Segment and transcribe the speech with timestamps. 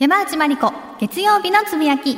[0.00, 2.16] 山内まりこ、月曜日のつぶやき。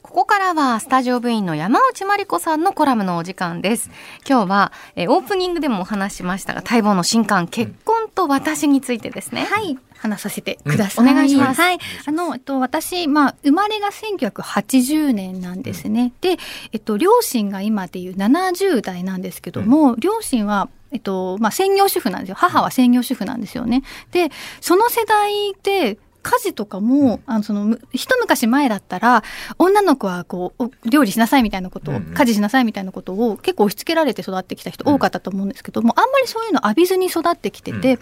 [0.00, 3.90] ここからはスタジオ部員の山内まりこさんのコラムのお時間です。
[4.24, 9.44] 今日は、えオープニングでもお話しましたが、待望の新刊、結婚と私についてですね。
[9.44, 9.78] はい。
[9.96, 11.04] 話させてください。
[11.04, 11.78] うんお願いしますはい。
[12.06, 16.12] あの、えっと、私、まあ、生まれが1980年なんですね。
[16.20, 16.38] で、
[16.72, 22.34] えっと、両親が今でいう70代なんですけども、両親は、えっと、まあ、専業主婦なんですよ。
[22.36, 23.82] 母は専業主婦なんですよね。
[24.10, 29.22] で、その世代で、家事とかも、あの、その、む一昔前だったら、
[29.58, 37.82] 女の子はこう、お料理しなさいみたいなことを、家事しなさいみたいなことを結構押し付けられて育ってきた人多かったと思うんですけども、あんまりそういうの浴びずに育ってきてて、うん。
[37.84, 37.98] で、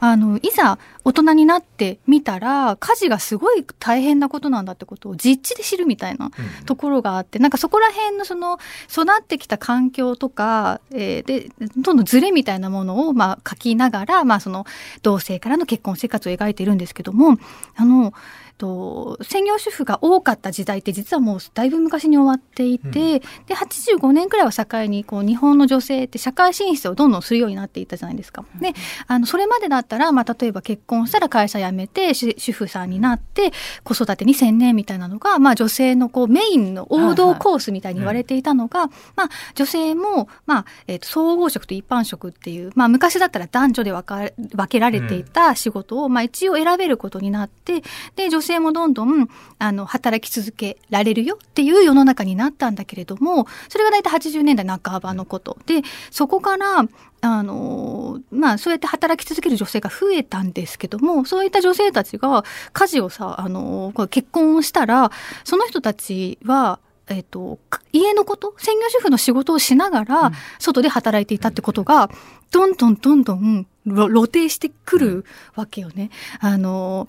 [0.00, 6.32] あの、いざ大人になってみたら、家事がすごい大変なことなんだってことを実地で知るみたいな
[6.64, 8.58] ところがあって、なんかそこら辺のその、
[8.90, 14.66] 育ってきた環境とか、えーで、どんどんズレみたいなものを、まあ、書きながら、まあ、その、
[15.02, 17.38] 同性からの結婚生活を描いているんですけども、
[17.76, 18.12] あの、
[18.58, 22.92] と専業主婦が多かった時代って実はもうだいぶ昔に終わっていて、うん。
[22.92, 23.20] で
[23.54, 28.44] 85年くらいを境にこう日本の女性って社会進出をどんどんするようになっていったじゃないですか。
[28.60, 28.72] で
[29.06, 33.52] あのそれまでだったら、まあ、例えば結婚したら会社辞めて主主婦さんになって
[33.84, 47.82] 子育てに専念みたいなのが、まあ、女性のこうメインの王道コースみたいに言われていたのが、まあ、女性も、まあえーと総合職と一般職っていう、まあ、昔だったら男女で分か分けられていた仕事を、まあ、一応選べることになって
[48.16, 55.58] で女性もどんどんあの働き続けられるよっていう世の中になったんだけれどもそれが大体80年代半ばのこと。
[55.66, 56.86] でそこから
[57.22, 65.10] あのまあそうやって働き続ける女性が増えたんですけどもそういった女性たちが家事をさあの結婚をしたら
[65.44, 72.10] その人たちはえっと、か家のこと専業主婦の仕事をしながら外で働いていたってことが
[72.50, 76.10] どんどんどんどんろ露呈してくるわけよね。
[76.40, 77.08] あの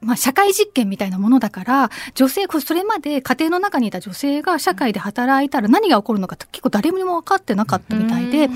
[0.00, 8.52] まあ、社会実験みたいなものだから、女性、それまで家庭の中にいた女性が社会で働いたら何が起こるのか結構誰にも分かってなかったみたいで、で、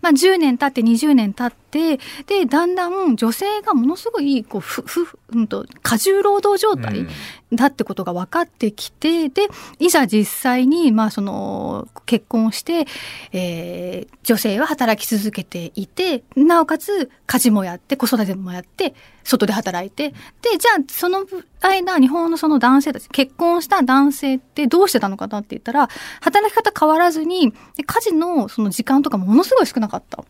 [0.00, 1.98] まあ、10年経って20年経って、で、
[2.46, 7.06] だんだん女性がものすごい、こう、ふ、ふ、うんと、過重労働状態
[7.52, 12.86] だってことが分かってきて、で、いざ実際に、まあ、その、結婚して、
[13.32, 21.24] えー女性は働き続けていて、なおかつ家事もやって、子育てもやって、外で働いて、で、じゃあ、その
[21.62, 25.88] 間、日本のその男性たち、結婚した男性ってどうしてたのかなって言ったら、
[26.20, 30.22] 働き方変わらずに、で家事のその時間とかもものすごい少なかった。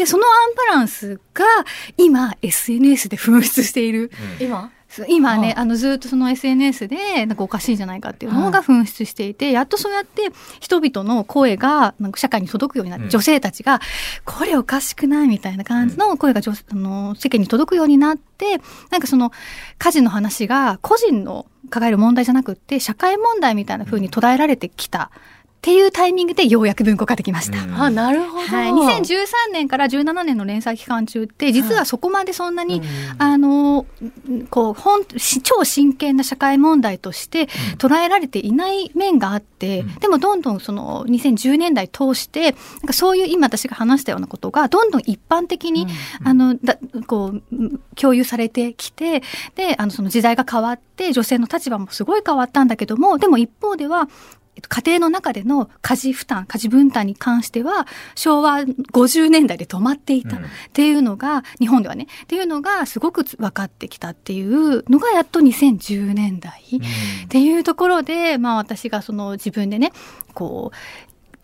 [0.00, 1.44] で、そのアンバランスが
[1.98, 4.10] 今 SNS で噴出している。
[4.40, 4.70] 今？
[4.88, 13.10] そう今ね、はいあのずっとその SNS でなんかおかしいんじゃないかっていうのが噴出していて、やっとそうやって人々の声がなんか社会に届くようになって、うん。
[13.10, 13.78] 女性たちが
[14.24, 18.58] これおかしくないみたいな感じの声が女あの世間に届くようになって
[18.90, 19.32] なんかその
[19.78, 25.10] 家事の話が個人の抱える問題じゃなくって社会問題みたいな風に捉えられてきた
[25.60, 27.62] っていうタイミングでようやく文庫化できました。
[27.62, 27.74] うん。
[27.74, 28.46] あ、なるほど。
[28.46, 32.84] はい、2013年から17年の連載期間中って実はそこまでそんなに、うん。
[33.18, 33.84] あの
[34.48, 39.94] こう本し超真剣な社会問題として捉えられていない面があって、うん。
[39.96, 45.86] でもどんどんその2010年代通してなんかそういう今私が話したようなことがどんどん一般的に、
[46.24, 49.22] あのだこううん共有されてきて
[49.56, 54.10] であのその時代が変わって女性の立場もすごい変わったんだけどもでも一方ではえっと
[54.68, 60.36] 家庭の中での家事負担、家事分担に関しては、昭和50年代で止まっていた。
[60.36, 60.46] っうん。
[60.72, 66.62] ていうのが、日本ではね、っていうのがすごく分かってきたっていうのがやっと2010年代。
[67.24, 69.92] っていうところで、まあ私がその自分でね、
[70.34, 70.76] こう、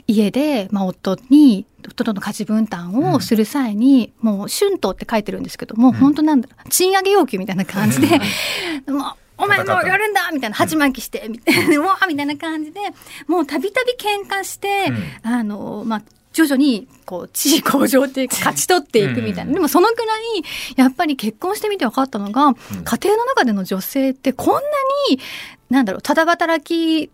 [0.08, 5.92] 家で、まあ、夫に、夫との家事分担をする際に、もう、春闘って書いてるんですけども、ん。
[5.92, 8.20] 本当なんだろう、賃上げ要求みたいな感じで、
[8.88, 12.80] もう、お前もうやるんだみたいな、鉢巻きして、みたいな、 うわーみたいな感じで、
[13.26, 14.92] もうたびたび喧嘩して、
[15.22, 16.02] あの、まあ、
[16.32, 19.44] 徐々に、こう、地位向上っていうか、勝ち取っていくみたいな。
[19.44, 19.52] うん。
[19.54, 20.44] でも、そのくらい、
[20.76, 22.54] やっぱり結婚してみて分かったのが、
[22.84, 24.60] 家庭の中での女性ってこんな
[25.10, 25.18] に、
[25.70, 27.10] なんだろう、ただ働き、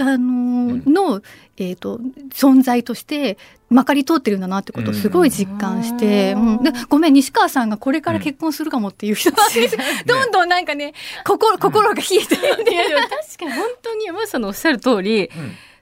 [0.00, 1.22] あのの、
[1.56, 1.98] えっ、と、
[2.30, 3.38] 存在として、
[3.68, 6.64] まかり通ってるんだなってことをすごい実感して、うんうん。
[6.64, 9.80] でごめん、西川さんがこれから結婚するかもっていう人なんですよ。
[10.06, 10.92] どんどんなんかね、
[11.24, 15.30] 心、心が冷えてるんで確かに本当に山内さんのおっしゃる通り、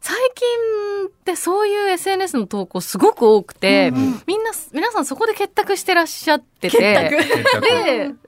[0.00, 4.22] 最近ってそういう SNS の投稿すごく多くて、うんうん。
[4.26, 7.10] みんな、皆さんそこで結託してらっしゃってて、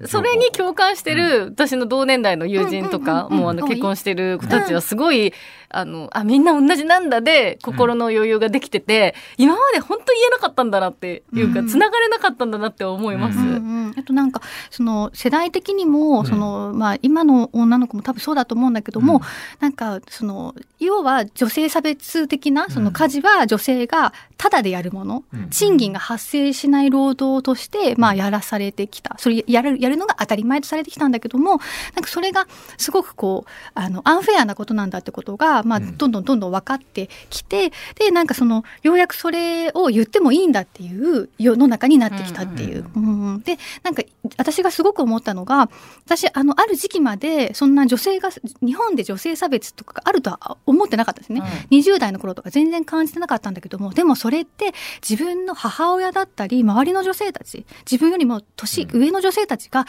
[0.01, 5.33] で、それに共感してる私の同年代の友人とか、うんうんうんもうあの結婚してる子たちはすごい、
[5.71, 11.69] あの、あ、みんな同じなんだで、心の余裕ができてて、今まで本当言えなかったんだなっていうか、うん。
[11.69, 13.39] 繋がれなかったんだなって思います。
[13.39, 13.49] うんう
[13.91, 16.27] ん、あとなんかその世代的にも、うん。
[16.27, 19.21] そのまあ、今の女の子も多分そうだと思うんだけども、うん。
[19.61, 25.51] なんかその要は女性差別的なその家事は女性がタダでやるもの、うん。
[25.51, 29.17] 賃金が発生しない労働として、まあ、やらされてきた。
[29.19, 32.47] それやるやるのが当たり前とされてきたんだけどもなんかそれが
[32.79, 35.97] すごくこうあのアンフェアなことなんだってことが、まあ、うん。
[35.97, 42.87] どんどんどんどん分かってきてでなんかそのようやくそれを言ってもいいんだっていう世の中になってきたっていう。
[42.95, 44.03] うんでなんか
[44.37, 45.71] 私がすごく思ったのが
[46.05, 48.31] 私あのある時期までそんな女性が
[48.63, 51.43] 日本で女性差別とかがあるとは思ってなかったですね。
[51.71, 54.73] 20代の頃とか全然感じてなかったんだけどもでもそれって
[55.09, 59.87] 自分の母親だったり周りの女性たち自分よりも年上の女性たちが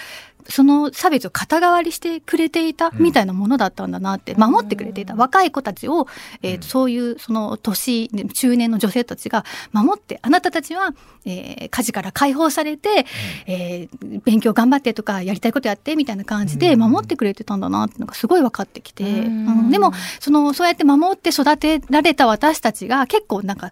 [0.49, 5.15] その差別を肩代わりしてくれていたみたいなものだったんだなって守ってくれていた。
[5.15, 6.07] 若い子たちを、
[6.41, 6.61] えーうん。
[6.63, 10.93] そういうその年中年の女性たちが守ってあなたたちは、
[11.25, 13.05] えー家事から解放されて、
[13.45, 16.79] えー勉強頑張ってとかやりたいことやってみたいな感じでうん。
[16.79, 19.47] 守ってくれてたんだなってのがすごい分かってきて、うん。
[19.47, 19.69] うん。
[19.71, 23.71] でもそのそうやって守って育てられた私たちが結構なんか、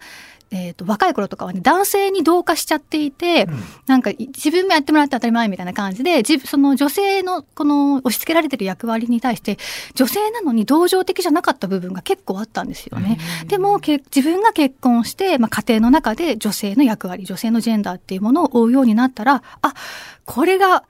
[0.51, 3.47] えー、と若い頃とかはね男性に同化しちゃっていて、
[3.85, 9.57] なんか自分もやってもらって当たり前みたいな感じで自その女性のこの押し付けられてる役割に対して
[9.93, 13.19] 女性なのに同情的じゃなかった部分が結構あったんですよね。
[13.47, 19.73] でもけ自分が結婚して、まあ、家庭の中で女性の役割女性のジェンダーっていうものを追うようになったらあ
[20.25, 20.83] これが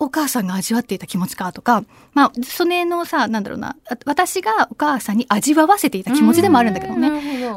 [0.00, 7.08] お母さんが味わっていた気持ちかとか、まあ、それのさ、なんだろうな、あ私がお母さんに味わわせていた気持ちでもあるんだけどね。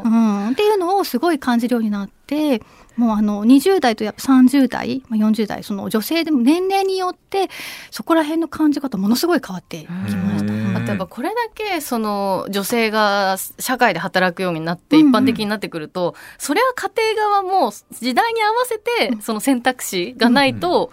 [0.03, 2.61] うん、っていうのをすごい感じるようになって、
[2.97, 7.49] もうあの、20代とやっぱ30代、まあ、40代、その女性でも年齢によって、
[7.91, 10.53] そこら辺の感じ方ものすごい変わってきました。
[10.53, 10.75] うん。
[10.75, 15.07] あとやっぱこれだけその女性が社会で働くようになって一うん。
[15.07, 20.91] うん般的になってくると、それは家庭側も時代に合わせてその選択肢がないと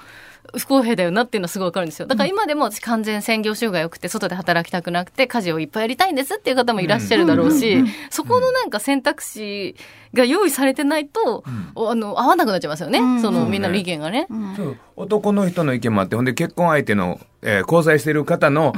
[0.56, 2.06] 不公平だよなっていうのはすごいわかるんですよ。
[2.06, 9.76] だから今でも私完全専業主婦が良くて外で働きたくなくて家事をいっぱいやりたいんですっていう方もいらっしゃるだろうしうんうんうん、そこのなんか選択肢
[10.14, 12.98] が用意されてないと、あの合わなくなっちゃいますよね。
[12.98, 13.22] うん。
[13.22, 14.26] そのみんなの意見がね。
[14.28, 14.56] うん。
[14.56, 14.76] そう。
[14.96, 18.72] 男の人の意見もあってほんで結婚相手の、えー交際してる方の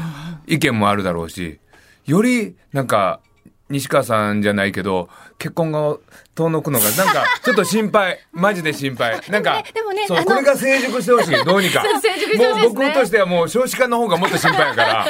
[0.46, 1.58] 意見もあるだろうし
[2.04, 3.20] よりなんか
[3.68, 5.08] 西川さんじゃないけど
[5.42, 5.96] 結婚が
[6.36, 8.20] 遠のくのがなんか ちょっと心配。
[8.30, 9.20] マジで心配。
[9.28, 11.44] なんかでもねそうこれが成熟してほしい。
[11.44, 11.82] どうにか。
[12.38, 15.06] もう僕としてはもう少子化の方がもっと心配やから。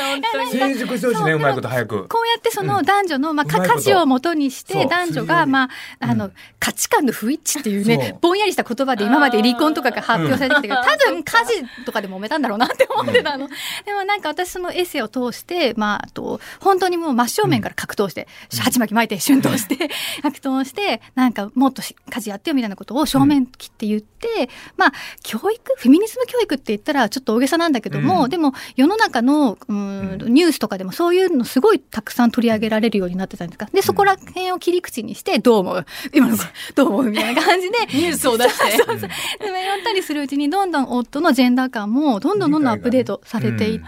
[0.50, 2.08] 成熟してほしいねうまいこと早く。
[2.08, 3.80] こうやってその男女の、まあ、かうまいこと。
[3.80, 5.68] 価値をもとにして男女が、まあ、
[6.00, 10.84] あの、価値観の不一致っていうね、ぼんやりした言葉で今まで離婚とかが発表されてきたけど、うん。
[10.84, 13.48] 多分家事とかで揉めたんだろうなって思ってたの。
[13.84, 18.26] でもなんか私そのエッセイを通して、まあ、あと、本当にもう真正面から格闘して、
[18.58, 19.90] 鉢巻き巻いて、春闘して、
[20.22, 24.92] 格闘して、なんかもっとし家事やってよみたいなことを正面切って言って、まあ、
[25.22, 28.30] 教育フェミニズム教育って言ったらちょっと大げさなんだけども、うん。
[28.30, 33.66] でも世の中の、うん、ニュースとかでもそういうのすごいたくさん取り上げられるようになってたんですか？
[33.72, 35.86] で、そこら辺を切り口にして、どう思う？
[36.14, 37.10] 今の子、 どう思う？
[37.10, 38.76] みたいな感じで、ニュースを出して。
[38.82, 39.10] そうそう
[39.40, 43.86] でもやったりするうちにどんどん夫のジェンダー感もどんどんどんどんアップデートされていって、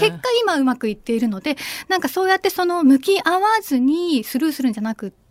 [0.00, 1.56] 結果今うまくいっているので
[1.88, 5.23] なんかそうやってその向き合わずにスルーするんじゃなくって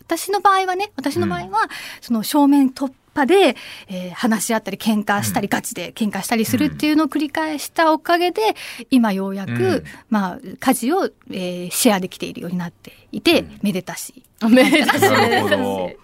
[0.00, 1.68] 私の場合はね私の場合は
[2.00, 3.56] その正面突破で、
[3.88, 8.54] えー話し合ったり喧嘩したり、ガチで喧嘩したりするっていうのを繰り返したおかげで
[8.90, 9.84] 今ようやく、うん。
[10.08, 14.22] まあ家事を、えーシェアできているようになっていて、めでたし。
[14.48, 15.00] めでたし。
[15.00, 15.96] こ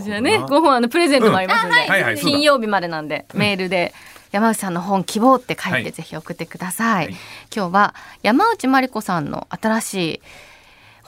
[0.00, 1.90] ちらね、5本あのプレゼントもありますので、うん。
[1.90, 2.02] あはい。
[2.04, 2.36] はいそうだ。
[2.36, 3.92] 金曜日までなんで、メールで、
[4.30, 5.84] 山内さんの本希望って書いはい。
[5.84, 7.06] てぜひ送ってください。
[7.06, 7.14] はい。
[7.54, 10.20] 今日は山内まりこさんの新しい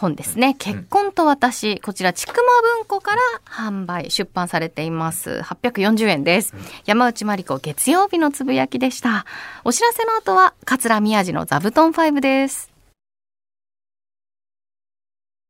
[0.04, 0.54] 本ですね。
[0.58, 2.42] 結婚と私、こちら、ちくま
[2.76, 5.40] 文庫から販売、出版されています。
[5.44, 6.54] 840円です。
[6.84, 9.24] 山内まりこ月曜日のつぶやきでした。
[9.64, 12.73] お知らせの後は、桂宮治の座布団5です。